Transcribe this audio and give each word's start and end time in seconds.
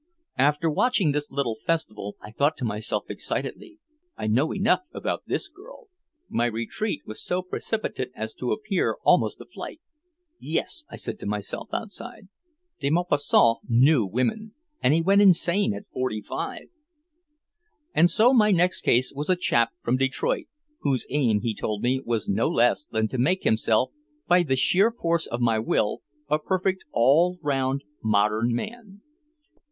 And 0.35 0.57
watching 0.63 1.11
this 1.11 1.31
little 1.31 1.57
festival, 1.63 2.17
I 2.21 2.31
thought 2.31 2.57
to 2.57 2.65
myself 2.65 3.03
excitedly, 3.07 3.77
"I 4.17 4.25
know 4.25 4.51
enough 4.51 4.87
about 4.93 5.21
this 5.27 5.47
girl!" 5.47 5.89
My 6.27 6.47
retreat 6.47 7.03
was 7.05 7.23
so 7.23 7.43
precipitate 7.43 8.09
as 8.15 8.33
to 8.33 8.51
appear 8.51 8.97
almost 9.03 9.39
a 9.41 9.45
flight. 9.45 9.79
"Yes," 10.39 10.85
I 10.89 10.95
said 10.95 11.19
to 11.19 11.27
myself, 11.27 11.69
outside, 11.71 12.29
"De 12.79 12.89
Maupassant 12.89 13.59
knew 13.69 14.03
women. 14.03 14.55
And 14.81 14.95
he 14.95 15.03
went 15.03 15.21
insane 15.21 15.71
at 15.75 15.85
forty 15.93 16.23
five." 16.23 16.69
And 17.93 18.09
so 18.09 18.33
my 18.33 18.49
next 18.49 18.81
case 18.81 19.13
was 19.13 19.29
a 19.29 19.35
chap 19.35 19.69
from 19.83 19.97
Detroit, 19.97 20.47
whose 20.79 21.05
aim, 21.11 21.41
he 21.41 21.53
told 21.53 21.83
me, 21.83 22.01
was 22.03 22.27
no 22.27 22.47
less 22.49 22.87
than 22.87 23.07
to 23.09 23.19
make 23.19 23.43
himself 23.43 23.91
"by 24.27 24.41
the 24.41 24.55
sheer 24.55 24.89
force 24.89 25.27
of 25.27 25.41
my 25.41 25.59
will 25.59 25.99
a 26.27 26.39
perfect, 26.39 26.85
all 26.91 27.37
round, 27.43 27.83
modern 28.03 28.51
man." 28.55 29.01